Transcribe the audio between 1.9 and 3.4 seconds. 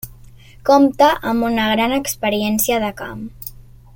experiència de camp.